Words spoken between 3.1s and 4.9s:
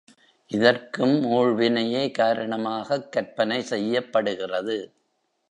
கற்பனை செய்யப்படுகிறது.